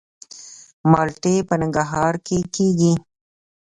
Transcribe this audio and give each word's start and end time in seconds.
مالټې 0.91 1.35
په 1.47 1.53
ننګرهار 1.61 2.13
کې 2.25 2.37
کیږي 2.55 2.93